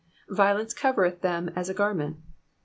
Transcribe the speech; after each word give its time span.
"Violence 0.31 0.73
covereth 0.73 1.21
them 1.21 1.51
as 1.55 1.69
a 1.69 1.75
garment.'' 1.75 2.17